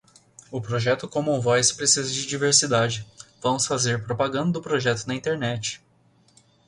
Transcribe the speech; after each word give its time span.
O 0.51 0.59
projeto 0.59 1.07
commonvoice 1.07 1.75
precisa 1.75 2.09
de 2.11 2.25
diversidade, 2.25 3.05
vamos 3.39 3.67
fazer 3.67 4.03
propaganda 4.03 4.53
do 4.53 4.59
projeto 4.59 5.05
na 5.05 5.13
internet 5.13 5.79